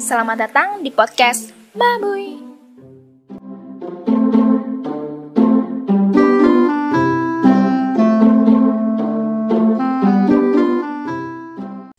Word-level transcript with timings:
Selamat 0.00 0.48
datang 0.48 0.80
di 0.80 0.88
podcast 0.88 1.52
Mabuy. 1.76 2.40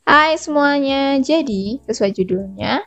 Hai 0.01 0.33
semuanya, 0.41 1.21
jadi 1.21 1.77
sesuai 1.85 2.17
judulnya, 2.17 2.81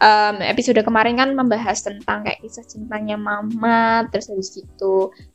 um, 0.00 0.40
episode 0.40 0.80
kemarin 0.80 1.20
kan 1.20 1.36
membahas 1.36 1.84
tentang 1.84 2.24
kayak 2.24 2.40
kisah 2.40 2.64
cintanya 2.64 3.20
mama, 3.20 4.08
terus 4.08 4.32
habis 4.32 4.48
itu 4.56 4.94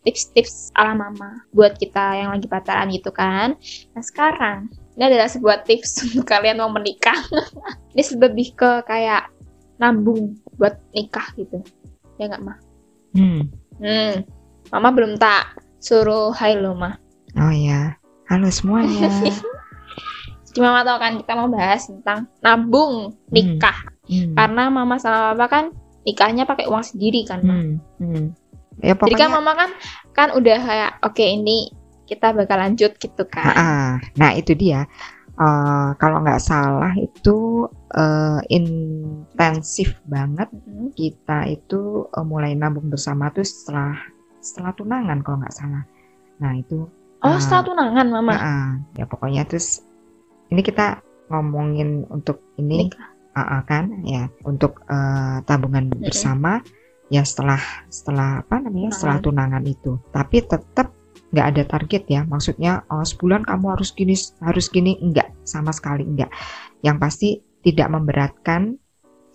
tips-tips 0.10 0.74
ala 0.74 0.98
mama 0.98 1.46
buat 1.54 1.78
kita 1.78 2.18
yang 2.18 2.34
lagi 2.34 2.50
pacaran 2.50 2.90
gitu 2.90 3.14
kan. 3.14 3.54
Nah 3.94 4.02
sekarang 4.02 4.74
ini 5.00 5.16
adalah 5.16 5.32
sebuah 5.32 5.64
tips 5.64 5.92
untuk 6.12 6.28
kalian 6.28 6.60
mau 6.60 6.68
menikah. 6.68 7.16
ini 7.96 8.04
lebih 8.20 8.52
ke 8.60 8.84
kayak 8.84 9.32
nabung 9.80 10.36
buat 10.60 10.76
nikah 10.92 11.24
gitu, 11.40 11.64
ya 12.20 12.28
nggak 12.28 12.44
mah? 12.44 12.60
Hmm. 13.16 13.48
Hmm, 13.80 14.28
mama 14.76 14.92
belum 14.92 15.16
tak 15.16 15.56
suruh 15.80 16.36
hai 16.36 16.60
lo 16.60 16.76
mah. 16.76 17.00
Oh 17.40 17.56
ya. 17.56 17.96
Halo 18.28 18.52
semuanya. 18.52 19.08
Jadi 20.52 20.60
mama 20.60 20.84
tahu 20.84 21.00
kan 21.00 21.14
kita 21.16 21.32
mau 21.40 21.48
bahas 21.48 21.88
tentang 21.88 22.28
nabung 22.44 23.16
nikah. 23.32 23.88
Hmm. 24.04 24.36
Karena 24.36 24.68
mama 24.68 25.00
sama 25.00 25.32
papa 25.32 25.48
kan 25.48 25.66
nikahnya 26.04 26.44
pakai 26.44 26.68
uang 26.68 26.84
sendiri 26.84 27.24
kan. 27.24 27.40
Ma. 27.40 27.56
Hmm. 27.56 27.74
Hmm. 28.04 28.26
Ya 28.84 29.00
Jadi 29.00 29.16
kan 29.16 29.32
pokoknya. 29.32 29.40
mama 29.40 29.52
kan 29.56 29.70
kan 30.12 30.28
udah 30.36 30.60
kayak 30.60 30.92
oke 31.08 31.24
ini 31.24 31.72
kita 32.10 32.34
bakal 32.34 32.58
lanjut 32.58 32.98
gitu 32.98 33.24
kan. 33.30 33.54
Ah, 33.54 33.92
nah 34.18 34.34
itu 34.34 34.58
dia. 34.58 34.90
Eh, 35.40 35.90
kalau 35.96 36.20
nggak 36.20 36.42
salah 36.44 36.92
itu 37.00 37.70
eh, 37.96 38.40
intensif 38.52 39.96
banget 40.04 40.52
Mhm. 40.52 40.92
kita 40.94 41.48
itu 41.48 42.10
eh, 42.12 42.26
mulai 42.28 42.58
nabung 42.58 42.92
bersama 42.92 43.32
tuh 43.32 43.48
setelah 43.48 43.96
setelah 44.44 44.76
tunangan 44.76 45.24
kalau 45.24 45.40
nggak 45.40 45.56
salah. 45.56 45.84
Nah 46.44 46.52
itu. 46.60 46.84
Oh, 47.24 47.36
ah, 47.36 47.40
setelah 47.40 47.64
tunangan 47.72 48.08
mama. 48.12 48.32
ah, 48.32 48.44
ah. 48.44 48.68
ya 49.00 49.08
pokoknya 49.08 49.48
terus 49.48 49.84
ini 50.50 50.60
kita 50.60 51.00
ngomongin 51.30 52.04
untuk 52.12 52.44
ini 52.60 52.92
Nikah. 52.92 53.08
ah, 53.32 53.40
ah, 53.40 53.62
kan 53.64 54.04
ya 54.04 54.28
untuk 54.44 54.84
eh, 54.92 55.38
tabungan 55.48 55.88
bersama 56.04 56.60
ya 57.08 57.24
setelah 57.24 57.64
setelah 57.88 58.44
apa 58.44 58.60
namanya 58.60 58.92
setelah 58.92 59.24
tunangan 59.24 59.64
itu. 59.64 59.96
Tapi 60.12 60.44
tetap 60.44 60.99
nggak 61.30 61.48
ada 61.56 61.64
target 61.66 62.04
ya. 62.08 62.22
Maksudnya 62.26 62.84
oh, 62.90 63.06
sebulan 63.06 63.46
kamu 63.46 63.66
harus 63.78 63.94
gini 63.94 64.16
harus 64.42 64.66
gini 64.68 64.98
enggak 65.00 65.30
sama 65.44 65.70
sekali 65.70 66.06
enggak 66.06 66.30
yang 66.82 66.98
pasti 66.98 67.38
tidak 67.60 67.92
memberatkan 67.92 68.80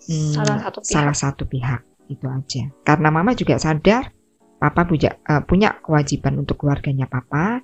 hmm, 0.01 0.33
Salah 0.33 0.57
satu 0.59 0.79
pihak. 0.81 0.89
salah 0.91 1.15
satu 1.15 1.43
pihak. 1.45 1.81
Itu 2.05 2.25
aja. 2.29 2.69
Karena 2.83 3.09
mama 3.09 3.33
juga 3.33 3.57
sadar 3.57 4.11
papa 4.55 4.85
punya 4.85 5.15
eh, 5.17 5.41
punya 5.41 5.77
kewajiban 5.79 6.37
untuk 6.37 6.61
keluarganya 6.61 7.05
papa. 7.05 7.61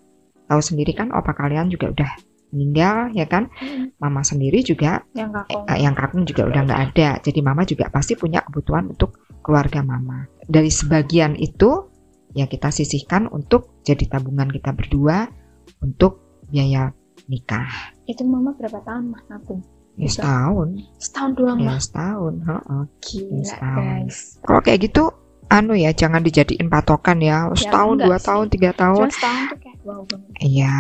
Tahu 0.48 0.60
sendiri 0.60 0.92
kan 0.92 1.10
opa 1.12 1.32
kalian 1.32 1.72
juga 1.72 1.92
udah 1.92 2.12
meninggal 2.52 3.16
ya 3.16 3.24
kan? 3.26 3.48
Mhm. 3.64 3.96
mama 3.96 4.26
sendiri 4.28 4.60
juga 4.60 5.00
Yang 5.16 5.30
eh, 5.30 5.56
kakak. 5.56 5.72
eh, 5.72 5.80
yang 5.80 5.96
kakung 5.96 6.24
juga 6.28 6.42
udah 6.52 6.62
nggak 6.68 6.82
ada. 6.92 7.10
Jadi 7.24 7.40
mama 7.40 7.64
juga 7.64 7.88
pasti 7.88 8.14
punya 8.16 8.44
kebutuhan 8.44 8.92
untuk 8.92 9.16
keluarga 9.40 9.80
mama. 9.82 10.28
Dari 10.44 10.68
sebagian 10.68 11.34
itu 11.40 11.91
ya 12.32 12.46
kita 12.46 12.70
sisihkan 12.70 13.28
untuk 13.28 13.82
jadi 13.82 14.08
tabungan 14.08 14.48
kita 14.48 14.72
berdua 14.72 15.28
untuk 15.80 16.20
biaya 16.48 16.92
nikah 17.26 17.68
Itu 18.04 18.24
mama 18.24 18.52
berapa 18.54 18.82
tahun 18.82 19.10
mah 19.10 19.24
nabung? 19.28 19.62
ya 19.96 20.08
setahun 20.08 20.70
Setahun 20.98 21.32
doang 21.36 21.60
ya 21.60 21.76
mah. 21.76 21.80
setahun 21.80 22.34
heeh. 22.42 22.84
Gila 23.02 23.44
setahun. 23.44 23.84
guys. 23.84 24.18
kalau 24.42 24.62
kayak 24.62 24.80
gitu 24.82 25.04
anu 25.48 25.76
ya 25.76 25.92
jangan 25.92 26.24
dijadiin 26.24 26.68
patokan 26.68 27.20
ya 27.20 27.52
setahun 27.52 28.00
enggak 28.00 28.08
dua 28.08 28.18
sih. 28.18 28.26
tahun 28.26 28.46
tiga 28.48 28.72
tahun 28.72 29.06
Cuma 29.06 29.12
setahun 29.12 29.44
tuh 29.46 29.58
kayak 29.60 29.78
wow 29.84 30.02
banget. 30.08 30.30
Iya, 30.40 30.78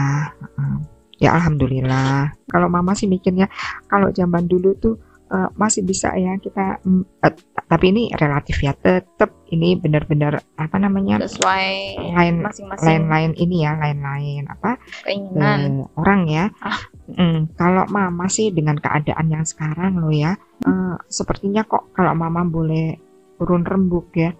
ya 1.17 1.29
alhamdulillah. 1.34 2.19
Kalau 2.47 2.67
mama 2.67 2.91
sih 2.94 3.06
mikirnya 3.06 3.51
kalau 3.85 4.09
zaman 4.09 4.47
dulu 4.47 4.72
tuh 4.75 4.95
eh, 5.28 5.50
masih 5.53 5.84
bisa 5.84 6.11
ya 6.13 6.35
kita, 6.38 6.79
eh, 7.19 7.34
tapi 7.72 7.96
ini 7.96 8.12
relatif 8.12 8.59
ya. 8.59 8.76
Tetap 8.76 9.32
ini 9.48 9.80
benar-benar 9.80 10.44
apa 10.59 10.76
namanya 10.76 11.24
Sesuai 11.24 11.96
lain 12.12 12.44
masing-masing 12.44 12.84
lain-lain 13.08 13.32
ini 13.40 13.64
ya, 13.64 13.80
lain-lain 13.80 14.44
apa 14.52 14.76
keinginan. 15.08 15.88
eh, 15.88 15.96
orang 15.96 16.22
ya. 16.28 16.46
Ah. 16.59 16.84
Mm, 17.08 17.56
kalau 17.56 17.88
mama 17.88 18.28
sih 18.28 18.52
dengan 18.52 18.76
keadaan 18.76 19.32
yang 19.32 19.48
sekarang 19.48 20.04
loh 20.04 20.12
ya, 20.12 20.36
eh, 20.68 20.96
sepertinya 21.08 21.64
kok 21.64 21.96
kalau 21.96 22.12
mama 22.12 22.44
boleh 22.44 23.00
turun 23.40 23.64
rembuk 23.64 24.12
ya, 24.14 24.36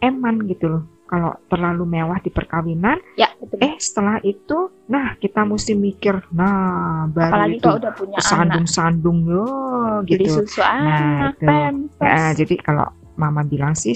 eman 0.00 0.40
gitu 0.48 0.66
loh. 0.66 0.84
Kalau 1.04 1.34
terlalu 1.50 1.98
mewah 1.98 2.22
di 2.22 2.30
perkawinan 2.30 2.94
Ya, 3.18 3.26
betul. 3.34 3.58
eh 3.66 3.74
setelah 3.82 4.22
itu 4.22 4.70
nah 4.86 5.18
kita 5.18 5.42
mesti 5.42 5.74
mikir 5.74 6.22
nah 6.30 7.10
baru 7.10 7.34
Apalagi 7.34 7.58
itu 7.58 7.66
udah 7.66 7.92
punya 7.98 8.18
sandung-sandung 8.22 9.26
yo 9.26 9.42
Beli 10.04 10.26
gitu 10.26 10.42
susu 10.44 10.60
Nah, 10.60 11.30
anak, 11.30 11.36
itu. 11.38 11.46
pampers. 11.46 12.10
Ya, 12.10 12.24
jadi 12.34 12.54
kalau 12.60 12.86
mama 13.14 13.44
bilang 13.44 13.76
sih 13.76 13.92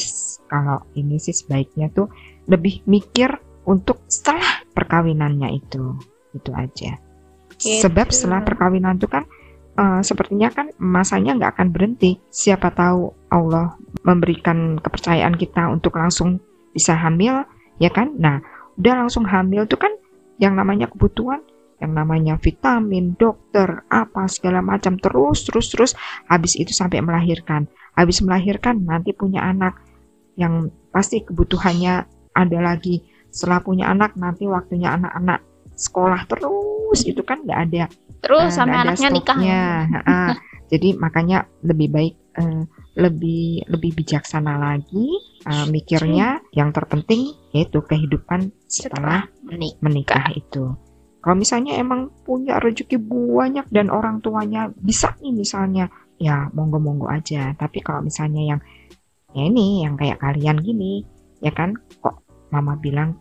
kalau 0.46 0.84
ini 0.94 1.16
sih 1.16 1.32
sebaiknya 1.32 1.88
tuh 1.90 2.12
lebih 2.44 2.84
mikir 2.84 3.32
untuk 3.64 4.04
setelah 4.06 4.60
perkawinannya 4.76 5.48
itu 5.56 5.96
itu 6.36 6.50
aja 6.52 7.00
Gitu. 7.54 7.86
sebab 7.86 8.10
setelah 8.10 8.42
perkawinan 8.44 8.98
itu 8.98 9.06
kan 9.08 9.24
eh, 9.78 10.00
sepertinya 10.04 10.50
kan 10.50 10.68
masanya 10.76 11.38
nggak 11.38 11.52
akan 11.56 11.68
berhenti 11.72 12.18
siapa 12.28 12.68
tahu 12.74 13.14
Allah 13.30 13.78
memberikan 14.04 14.76
kepercayaan 14.82 15.38
kita 15.38 15.70
untuk 15.70 15.96
langsung 15.96 16.42
bisa 16.74 16.92
hamil 16.92 17.46
ya 17.78 17.88
kan 17.88 18.12
nah 18.18 18.42
udah 18.76 19.06
langsung 19.06 19.24
hamil 19.24 19.64
tuh 19.64 19.78
kan 19.80 19.94
yang 20.42 20.58
namanya 20.58 20.90
kebutuhan 20.90 21.40
yang 21.84 21.92
namanya 21.92 22.40
vitamin 22.40 23.12
dokter 23.14 23.84
apa 23.92 24.24
segala 24.26 24.64
macam 24.64 24.96
terus 24.96 25.44
terus 25.44 25.68
terus 25.68 25.92
habis 26.26 26.56
itu 26.56 26.72
sampai 26.72 27.04
melahirkan 27.04 27.68
habis 27.92 28.24
melahirkan 28.24 28.82
nanti 28.82 29.12
punya 29.12 29.44
anak 29.44 29.76
yang 30.34 30.72
pasti 30.90 31.22
kebutuhannya 31.22 32.08
ada 32.34 32.58
lagi 32.58 33.04
setelah 33.28 33.60
punya 33.62 33.92
anak 33.92 34.16
nanti 34.16 34.48
waktunya 34.48 34.96
anak-anak 34.96 35.44
sekolah 35.76 36.26
terus 36.26 37.04
itu 37.06 37.22
kan 37.22 37.44
nggak 37.44 37.60
ada 37.70 37.84
Terus 38.24 38.48
eh, 38.48 38.56
sampai 38.56 38.76
ada 38.80 38.84
anaknya 38.88 39.08
nikah. 39.12 39.36
stopnya. 39.36 39.62
Ha-ha. 39.92 40.20
jadi 40.72 40.88
makanya 40.96 41.38
lebih 41.60 41.88
baik 41.92 42.14
eh, 42.40 42.64
lebih 42.96 43.68
lebih 43.68 43.90
bijaksana 44.00 44.56
lagi 44.56 45.08
eh, 45.44 45.66
mikirnya 45.68 46.40
yang 46.56 46.72
terpenting 46.72 47.36
yaitu 47.52 47.84
kehidupan 47.84 48.48
setelah 48.64 49.28
menikah. 49.44 49.84
menikah 49.84 50.26
itu. 50.32 50.64
Kalau 51.24 51.40
misalnya 51.40 51.80
emang 51.80 52.12
punya 52.20 52.60
rezeki 52.60 53.00
banyak 53.00 53.64
dan 53.72 53.88
orang 53.88 54.20
tuanya 54.20 54.68
bisa 54.76 55.16
nih 55.24 55.32
misalnya, 55.32 55.88
ya 56.20 56.52
monggo-monggo 56.52 57.08
aja. 57.08 57.56
Tapi 57.56 57.80
kalau 57.80 58.04
misalnya 58.04 58.44
yang 58.44 58.60
ya 59.32 59.48
ini 59.48 59.88
yang 59.88 59.96
kayak 59.96 60.20
kalian 60.20 60.60
gini, 60.60 61.00
ya 61.40 61.48
kan 61.48 61.72
kok 62.04 62.20
mama 62.52 62.76
bilang 62.76 63.16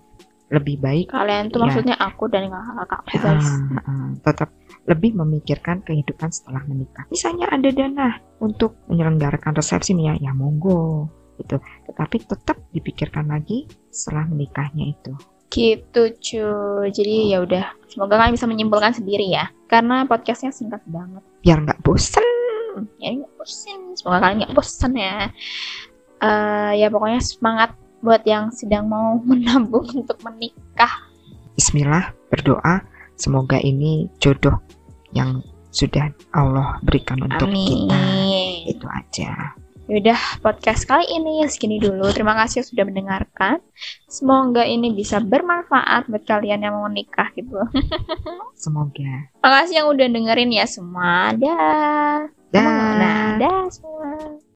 lebih 0.53 0.77
baik 0.77 1.09
Kalian 1.09 1.49
tuh 1.49 1.63
Ya. 1.63 1.71
maksudnya 1.71 1.95
aku 1.97 2.29
dan 2.29 2.45
kakak-kakakku 2.45 3.15
guys. 3.25 3.47
ah, 3.73 3.81
ah, 3.89 4.09
tetap 4.21 4.49
lebih 4.85 5.17
memikirkan 5.17 5.81
kehidupan 5.81 6.29
setelah 6.29 6.61
menikah. 6.69 7.07
Misalnya 7.09 7.49
ada 7.49 7.69
dana 7.73 8.19
untuk 8.37 8.77
menyelenggarakan 8.91 9.55
resepsi 9.57 9.97
nih 9.97 10.13
ya, 10.13 10.29
ya 10.29 10.31
monggo 10.35 11.07
gitu. 11.41 11.57
Tetapi 11.89 12.15
tetap 12.29 12.59
dipikirkan 12.69 13.31
lagi 13.31 13.65
setelah 13.89 14.29
menikahnya 14.29 14.93
itu. 14.93 15.15
Gitu 15.53 16.01
cuy. 16.17 16.89
Jadi 16.89 17.29
ya 17.29 17.45
udah. 17.45 17.65
Semoga 17.85 18.17
kalian 18.17 18.33
bisa 18.33 18.49
menyimpulkan 18.49 18.97
sendiri 18.97 19.29
ya. 19.29 19.53
Karena 19.69 20.01
podcastnya 20.09 20.49
singkat 20.49 20.81
banget. 20.89 21.21
Biar 21.45 21.61
nggak 21.61 21.85
bosen. 21.85 22.25
Ya 22.97 23.13
nggak 23.13 23.33
bosan. 23.37 23.93
Semoga 23.93 24.17
kalian 24.25 24.37
nggak 24.41 24.55
bosan 24.57 24.91
ya. 24.97 25.29
Eh 26.25 26.71
ya 26.81 26.89
pokoknya 26.89 27.21
semangat 27.21 27.77
buat 28.01 28.25
yang 28.25 28.49
sedang 28.49 28.89
mau 28.89 29.21
menabung 29.29 29.85
untuk 29.93 30.17
menikah. 30.25 30.91
Bismillah 31.53 32.09
berdoa 32.33 32.81
semoga 33.13 33.61
ini 33.61 34.09
jodoh 34.17 34.57
yang 35.13 35.45
sudah 35.73 36.09
Allah 36.33 36.77
berikan 36.85 37.21
untuk 37.21 37.49
kita 37.49 37.93
Amin. 37.97 38.69
itu 38.69 38.85
aja 38.85 39.57
Yaudah 39.83 40.39
podcast 40.39 40.87
kali 40.87 41.03
ini 41.11 41.43
segini 41.51 41.75
dulu. 41.75 42.07
Terima 42.15 42.31
kasih 42.39 42.63
sudah 42.63 42.87
mendengarkan. 42.87 43.59
Semoga 44.07 44.63
ini 44.63 44.95
bisa 44.95 45.19
bermanfaat 45.19 46.07
buat 46.07 46.23
kalian 46.23 46.63
yang 46.63 46.79
mau 46.79 46.87
nikah 46.87 47.27
gitu. 47.35 47.59
semoga 48.63 49.27
Makasih 49.43 49.83
yang 49.83 49.87
udah 49.91 50.07
dengerin 50.07 50.55
ya 50.55 50.63
semua. 50.63 51.35
Dah. 51.35 52.31
dah 52.55 52.63
Nah, 52.95 53.27
dah 53.35 53.67
semua. 53.67 54.39